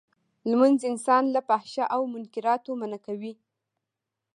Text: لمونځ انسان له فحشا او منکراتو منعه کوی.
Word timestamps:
لمونځ 0.49 0.79
انسان 0.91 1.23
له 1.35 1.41
فحشا 1.47 1.85
او 1.95 2.01
منکراتو 2.13 2.71
منعه 2.81 2.99
کوی. 3.05 3.33